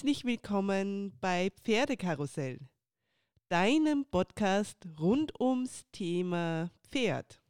[0.00, 2.58] Herzlich willkommen bei Pferdekarussell,
[3.50, 7.42] deinem Podcast rund ums Thema Pferd.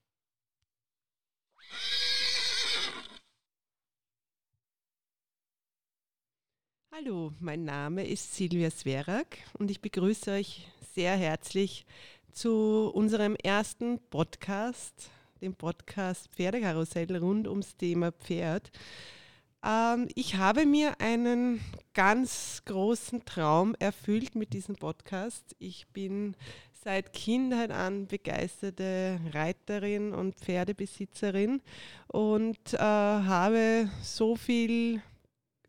[6.91, 11.87] Hallo, mein Name ist Silvia Sverak und ich begrüße euch sehr herzlich
[12.32, 18.73] zu unserem ersten Podcast, dem Podcast Pferdekarussell rund ums Thema Pferd.
[19.64, 21.61] Ähm, ich habe mir einen
[21.95, 25.55] ganz großen Traum erfüllt mit diesem Podcast.
[25.59, 26.37] Ich bin
[26.82, 31.61] seit Kindheit an begeisterte Reiterin und Pferdebesitzerin
[32.09, 35.03] und äh, habe so viel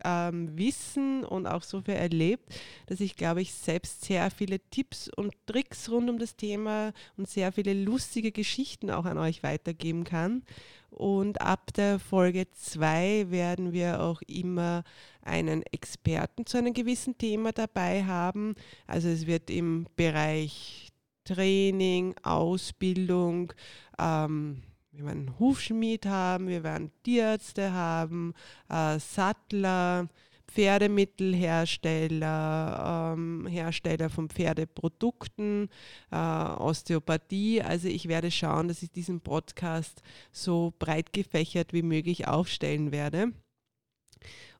[0.04, 2.54] ähm, Wissen und auch so viel erlebt,
[2.88, 7.30] dass ich glaube ich selbst sehr viele Tipps und Tricks rund um das Thema und
[7.30, 10.44] sehr viele lustige Geschichten auch an euch weitergeben kann.
[10.91, 14.84] Und ab der Folge 2 werden wir auch immer
[15.21, 18.55] einen Experten zu einem gewissen Thema dabei haben.
[18.88, 20.90] Also es wird im Bereich
[21.24, 23.54] Training, Ausbildung,
[23.98, 28.34] ähm, wir werden Hufschmied haben, wir werden Tierärzte haben,
[28.70, 30.09] äh, Sattler,
[30.47, 35.69] Pferdemittelhersteller, ähm, Hersteller von Pferdeprodukten,
[36.12, 37.62] äh, Osteopathie.
[37.62, 43.31] Also ich werde schauen, dass ich diesen Podcast so breit gefächert wie möglich aufstellen werde.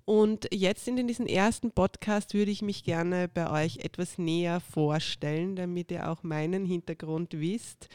[0.06, 5.56] Und jetzt in diesem ersten Podcast würde ich mich gerne bei euch etwas näher vorstellen,
[5.56, 7.88] damit ihr auch meinen Hintergrund wisst.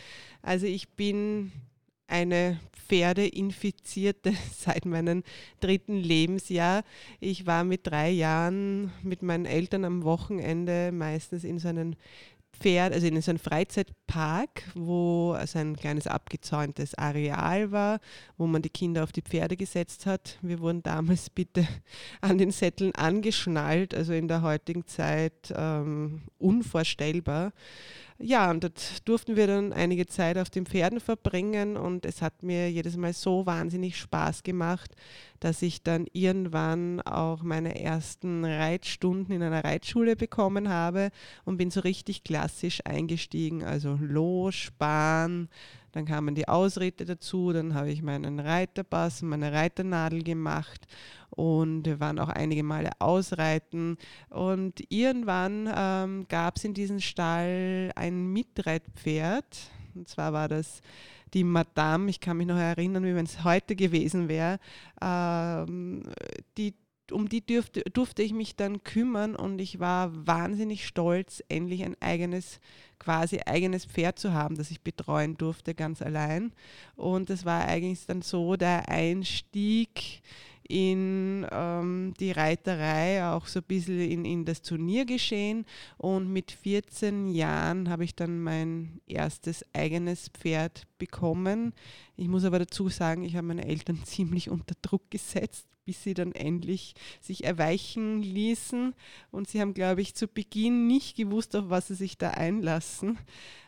[0.43, 1.53] Also ich bin
[2.07, 5.23] eine Pferdeinfizierte seit meinem
[5.61, 6.85] dritten Lebensjahr.
[7.21, 11.97] Ich war mit drei Jahren mit meinen Eltern am Wochenende meistens in so einem
[12.61, 18.01] Pferd, also in so einem Freizeitpark, wo also ein kleines abgezäuntes Areal war,
[18.39, 20.39] wo man die Kinder auf die Pferde gesetzt hat.
[20.43, 21.67] Wir wurden damals bitte
[22.21, 27.53] an den Sätteln angeschnallt, also in der heutigen Zeit ähm, unvorstellbar
[28.19, 32.43] ja, und dort durften wir dann einige Zeit auf den Pferden verbringen und es hat
[32.43, 34.95] mir jedes Mal so wahnsinnig Spaß gemacht,
[35.41, 41.11] dass ich dann irgendwann auch meine ersten Reitstunden in einer Reitschule bekommen habe
[41.45, 45.49] und bin so richtig klassisch eingestiegen, also Los, Span,
[45.93, 50.87] dann kamen die Ausritte dazu, dann habe ich meinen Reiterpass, meine Reiternadel gemacht
[51.37, 53.99] und wir waren auch einige Male ausreiten.
[54.31, 59.71] Und irgendwann ähm, gab es in diesem Stall ein Mitreitpferd.
[59.95, 60.81] Und zwar war das
[61.35, 64.59] die Madame, ich kann mich noch erinnern, wie wenn es heute gewesen wäre,
[65.03, 66.05] ähm,
[66.57, 66.75] die
[67.13, 71.95] um die dürfte, durfte ich mich dann kümmern und ich war wahnsinnig stolz, endlich ein
[72.01, 72.59] eigenes,
[72.99, 76.53] quasi eigenes Pferd zu haben, das ich betreuen durfte, ganz allein.
[76.97, 80.23] Und das war eigentlich dann so der Einstieg
[80.69, 85.65] in ähm, die Reiterei, auch so ein bisschen in, in das Turniergeschehen.
[85.97, 91.73] Und mit 14 Jahren habe ich dann mein erstes eigenes Pferd bekommen.
[92.17, 96.15] Ich muss aber dazu sagen, ich habe meine Eltern ziemlich unter Druck gesetzt, bis sie
[96.15, 98.95] dann endlich sich erweichen ließen.
[99.31, 103.19] Und sie haben, glaube ich, zu Beginn nicht gewusst, auf was sie sich da einlassen,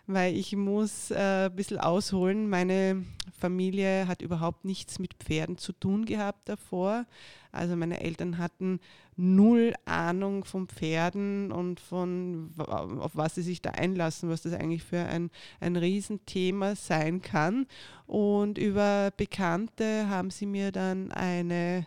[0.08, 2.48] weil ich muss äh, ein bisschen ausholen.
[2.48, 3.04] Meine
[3.38, 7.06] Familie hat überhaupt nichts mit Pferden zu tun gehabt davor.
[7.52, 8.80] Also meine Eltern hatten
[9.16, 14.82] null Ahnung von Pferden und von auf was sie sich da einlassen, was das eigentlich
[14.82, 15.30] für ein,
[15.60, 17.66] ein Riesenthema sein kann.
[18.06, 21.86] Und über Bekannte haben sie mir dann eine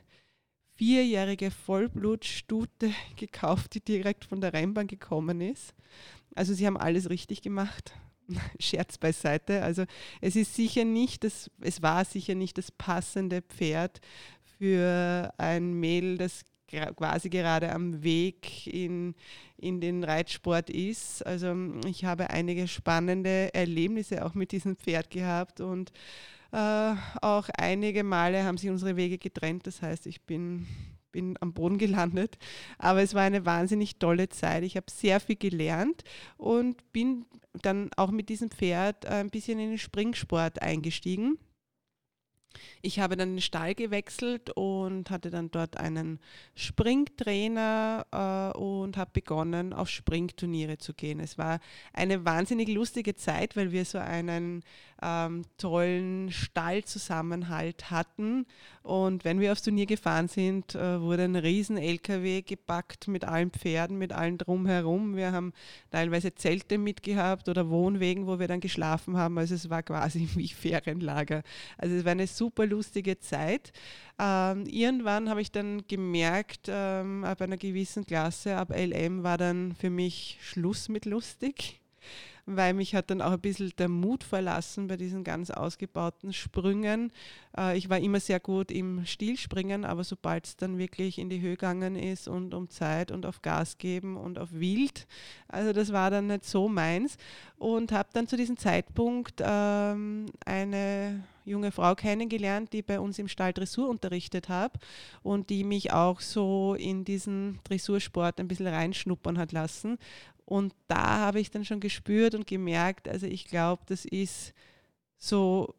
[0.75, 5.73] vierjährige Vollblutstute gekauft, die direkt von der Rennbahn gekommen ist.
[6.35, 7.93] Also sie haben alles richtig gemacht.
[8.59, 9.63] Scherz beiseite.
[9.63, 9.85] Also
[10.21, 13.99] es ist sicher nicht das, es war sicher nicht das passende Pferd
[14.57, 16.43] für ein Mädel, das
[16.95, 19.15] quasi gerade am Weg in,
[19.57, 21.25] in den Reitsport ist.
[21.25, 21.55] Also
[21.85, 25.91] ich habe einige spannende Erlebnisse auch mit diesem Pferd gehabt und
[26.51, 29.67] äh, auch einige Male haben sich unsere Wege getrennt.
[29.67, 30.67] Das heißt, ich bin,
[31.11, 32.37] bin am Boden gelandet.
[32.77, 34.63] Aber es war eine wahnsinnig tolle Zeit.
[34.63, 36.03] Ich habe sehr viel gelernt
[36.37, 37.25] und bin
[37.61, 41.37] dann auch mit diesem Pferd ein bisschen in den Springsport eingestiegen.
[42.81, 46.19] Ich habe dann den Stall gewechselt und hatte dann dort einen
[46.55, 51.19] Springtrainer äh, und habe begonnen, auf Springturniere zu gehen.
[51.19, 51.59] Es war
[51.93, 54.63] eine wahnsinnig lustige Zeit, weil wir so einen
[55.01, 58.45] ähm, tollen Stallzusammenhalt hatten.
[58.83, 63.51] Und wenn wir aufs Turnier gefahren sind, äh, wurde ein riesen LKW gepackt mit allen
[63.51, 65.15] Pferden, mit allen drumherum.
[65.15, 65.53] Wir haben
[65.91, 69.37] teilweise Zelte mitgehabt oder Wohnwegen, wo wir dann geschlafen haben.
[69.37, 71.43] Also es war quasi wie Ferienlager.
[71.77, 73.71] Also es war eine super lustige Zeit.
[74.17, 79.75] Ähm, irgendwann habe ich dann gemerkt, ähm, ab einer gewissen Klasse, ab LM war dann
[79.75, 81.81] für mich Schluss mit lustig
[82.45, 87.11] weil mich hat dann auch ein bisschen der Mut verlassen bei diesen ganz ausgebauten Sprüngen.
[87.57, 91.41] Äh, ich war immer sehr gut im Stilspringen, aber sobald es dann wirklich in die
[91.41, 95.07] Höhe gegangen ist und um Zeit und auf Gas geben und auf Wild,
[95.47, 97.17] also das war dann nicht so meins
[97.57, 103.27] und habe dann zu diesem Zeitpunkt ähm, eine junge Frau kennengelernt, die bei uns im
[103.27, 104.73] Stall Dressur unterrichtet hat
[105.23, 109.97] und die mich auch so in diesen Dressursport ein bisschen reinschnuppern hat lassen.
[110.45, 114.53] Und da habe ich dann schon gespürt und gemerkt, also ich glaube, das ist
[115.17, 115.75] so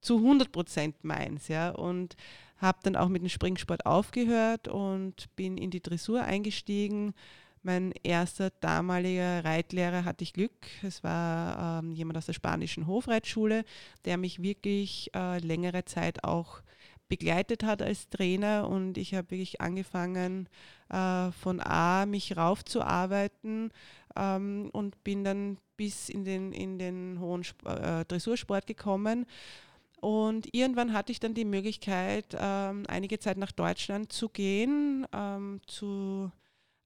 [0.00, 1.48] zu 100 Prozent meins.
[1.48, 1.70] Ja?
[1.70, 2.16] Und
[2.58, 7.14] habe dann auch mit dem Springsport aufgehört und bin in die Dressur eingestiegen.
[7.64, 10.52] Mein erster damaliger Reitlehrer hatte ich Glück.
[10.82, 13.64] Es war ähm, jemand aus der spanischen Hofreitschule,
[14.04, 16.60] der mich wirklich äh, längere Zeit auch
[17.08, 20.46] begleitet hat als Trainer und ich habe wirklich angefangen,
[20.90, 23.70] äh, von A mich raufzuarbeiten
[24.14, 29.24] ähm, und bin dann bis in den, in den hohen Sp äh, Dressursport gekommen.
[30.02, 35.62] Und irgendwann hatte ich dann die Möglichkeit, ähm, einige Zeit nach Deutschland zu gehen, ähm,
[35.66, 36.30] zu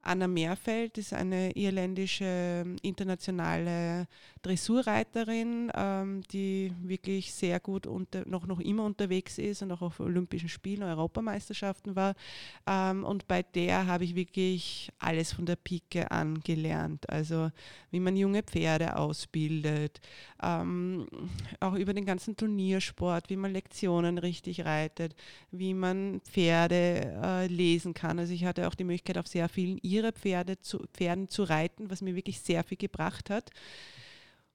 [0.02, 4.06] Anna Meerfeld ist eine irländische ähm, internationale
[4.42, 10.00] Dressurreiterin, ähm, die wirklich sehr gut unter, noch, noch immer unterwegs ist und auch auf
[10.00, 12.14] Olympischen Spielen, Europameisterschaften war.
[12.66, 17.10] Ähm, und bei der habe ich wirklich alles von der Pike an gelernt.
[17.10, 17.50] Also
[17.90, 20.00] wie man junge Pferde ausbildet,
[20.42, 21.06] ähm,
[21.60, 25.14] auch über den ganzen Turniersport, wie man Lektionen richtig reitet,
[25.50, 28.18] wie man Pferde äh, lesen kann.
[28.18, 31.90] Also ich hatte auch die Möglichkeit, auf sehr vielen ihre Pferde zu, Pferden zu reiten,
[31.90, 33.50] was mir wirklich sehr viel gebracht hat.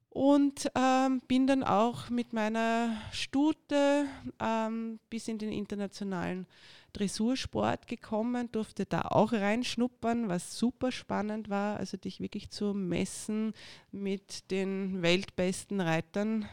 [0.10, 4.06] Und ähm, bin dann auch mit meiner Stute
[4.40, 6.46] ähm, bis in den internationalen
[6.94, 13.54] Dressursport gekommen, durfte da auch reinschnuppern, was super spannend war, also dich wirklich zu messen
[13.92, 16.48] mit den weltbesten Reitern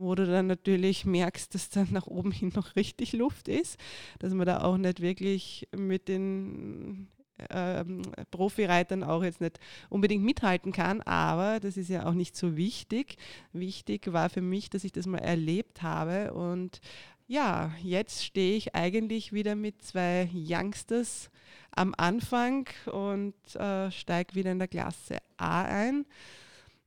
[0.00, 3.78] wo du dann natürlich merkst, dass dann nach oben hin noch richtig Luft ist,
[4.18, 7.08] dass man da auch nicht wirklich mit den
[7.50, 9.58] ähm, Profireitern auch jetzt nicht
[9.88, 13.16] unbedingt mithalten kann, aber das ist ja auch nicht so wichtig.
[13.52, 16.80] Wichtig war für mich, dass ich das mal erlebt habe und
[17.26, 21.30] ja, jetzt stehe ich eigentlich wieder mit zwei Youngsters
[21.70, 26.06] am Anfang und äh, steige wieder in der Klasse A ein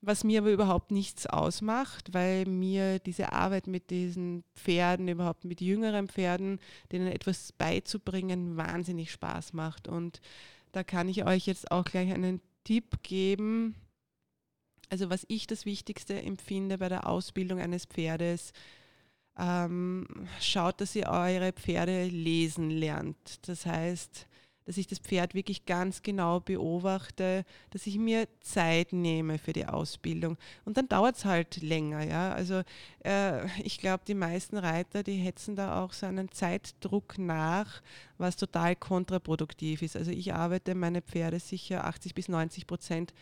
[0.06, 5.62] was mir aber überhaupt nichts ausmacht, weil mir diese Arbeit mit diesen Pferden, überhaupt mit
[5.62, 6.60] jüngeren Pferden,
[6.92, 9.88] denen etwas beizubringen, wahnsinnig Spaß macht.
[9.88, 10.20] Und
[10.74, 13.76] da kann ich euch jetzt auch gleich einen Tipp geben.
[14.90, 18.52] Also was ich das Wichtigste empfinde bei der Ausbildung eines Pferdes,
[19.38, 20.06] ähm,
[20.40, 23.48] schaut, dass ihr eure Pferde lesen lernt.
[23.48, 24.28] Das heißt,
[24.66, 29.66] dass ich das Pferd wirklich ganz genau beobachte, dass ich mir Zeit nehme für die
[29.66, 30.38] Ausbildung.
[30.66, 32.06] Und dann dauert es halt länger.
[32.06, 32.34] Ja?
[32.34, 32.64] Also
[33.04, 37.82] äh, ich glaube, die meisten Reiter, die hetzen da auch so einen Zeitdruck nach,
[38.18, 39.96] was total kontraproduktiv ist.
[39.96, 43.14] Also ich arbeite meine Pferde sicher 80 bis 90 Prozent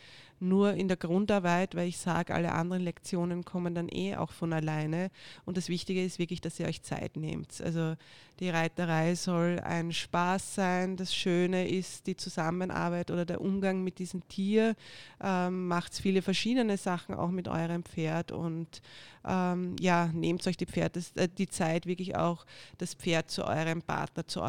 [0.42, 4.54] nur in der Grundarbeit, weil ich sage, alle anderen Lektionen kommen dann eh auch von
[4.54, 5.12] alleine.
[5.46, 7.62] Und das Wichtige ist wirklich, dass ihr euch Zeit nehmt.
[7.62, 7.96] Also
[8.40, 10.98] die Reiterei soll ein Spaß sein.
[10.98, 14.76] Das Schöne ist die Zusammenarbeit oder der Umgang mit diesem Tier.
[15.22, 18.82] Ähm, macht viele verschiedene Sachen auch mit eurem Pferd und
[19.24, 22.48] ähm, ja, nehmt euch die, Pferd, das, äh, die Zeit, wirklich auch
[22.80, 24.42] das Pferd zu eurem Partner, zu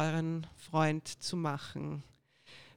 [0.57, 2.03] Freund zu machen.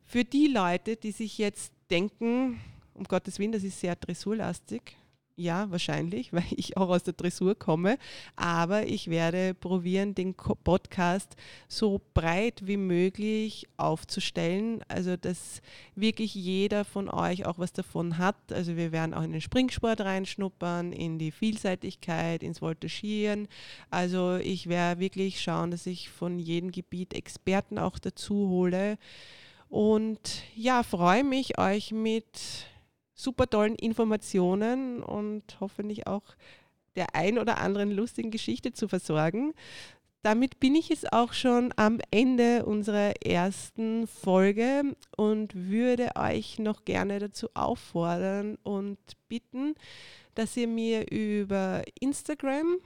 [0.04, 2.60] Für die Leute, die sich jetzt denken,
[2.94, 4.96] um Gottes Willen, das ist sehr dressurlastig.
[5.38, 7.98] Ja, wahrscheinlich, weil ich auch aus der Dressur komme.
[8.36, 11.36] Aber ich werde probieren, den Podcast
[11.68, 14.82] so breit wie möglich aufzustellen.
[14.88, 15.60] Also, dass
[15.94, 18.36] wirklich jeder von euch auch was davon hat.
[18.50, 23.46] Also, wir werden auch in den Springsport reinschnuppern, in die Vielseitigkeit, ins Voltigieren.
[23.90, 28.96] Also, ich werde wirklich schauen, dass ich von jedem Gebiet Experten auch dazu hole.
[29.68, 32.68] Und ja, freue mich, euch mit
[33.16, 36.36] super tollen Informationen und hoffentlich auch
[36.94, 39.52] der ein oder anderen lustigen Geschichte zu versorgen.
[40.22, 46.84] Damit bin ich jetzt auch schon am Ende unserer ersten Folge und würde euch noch
[46.84, 49.74] gerne dazu auffordern und bitten,
[50.34, 52.78] dass ihr mir über Instagram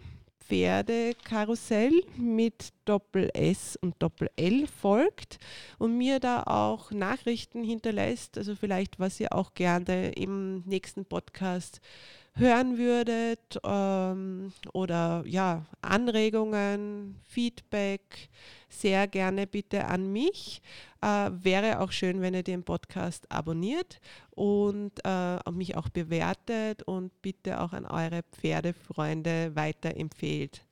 [0.47, 5.39] Pferdekarussell mit Doppel S und Doppel L folgt
[5.79, 11.81] und mir da auch Nachrichten hinterlässt, also vielleicht was ihr auch gerne im nächsten Podcast
[12.35, 18.29] hören würdet ähm, oder ja, Anregungen, Feedback,
[18.69, 20.63] sehr gerne bitte an mich.
[21.03, 27.11] Äh, wäre auch schön, wenn ihr den Podcast abonniert und äh, mich auch bewertet und
[27.23, 30.63] bitte auch an eure Pferdefreunde weiterempfehlt.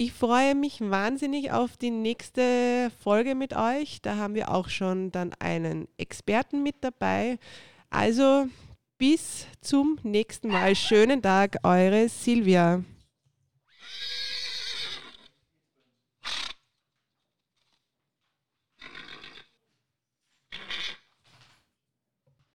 [0.00, 4.00] Ich freue mich wahnsinnig auf die nächste Folge mit euch.
[4.00, 7.40] Da haben wir auch schon dann einen Experten mit dabei.
[7.90, 8.46] Also
[8.98, 10.74] bis zum nächsten Mal.
[10.74, 12.82] Schönen Tag, eure Silvia.